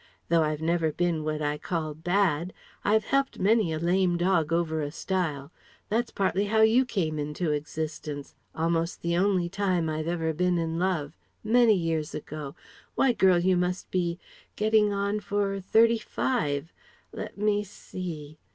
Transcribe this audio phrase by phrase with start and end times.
[0.29, 2.53] Though I've never bin what I call bad.
[2.83, 5.51] I've helped many a lame dog over a stile....
[5.89, 10.79] That's partly how you came into existence almost the only time I've ever been in
[10.79, 12.55] love Many years ago
[12.95, 14.17] why, girl, you must be
[14.55, 16.73] getting on for thirty five
[17.13, 18.39] let me see